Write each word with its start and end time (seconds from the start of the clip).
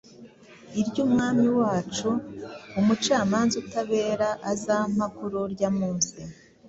iryo 0.81 0.99
Umwami 1.07 1.45
wacu, 1.59 2.09
umucamanza 2.79 3.55
utabera 3.63 4.29
azampa 4.51 5.03
kuri 5.15 5.35
urya 5.45 5.69
munsi, 5.77 6.19